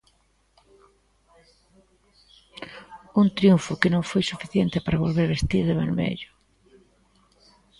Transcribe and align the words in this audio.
Un 3.21 3.27
triunfo 3.37 3.79
que 3.81 3.91
non 3.93 4.07
foi 4.09 4.23
suficiente 4.25 4.77
para 4.85 5.01
volver 5.03 5.33
vestir 5.33 5.63
de 5.65 5.79
vermello. 5.83 6.29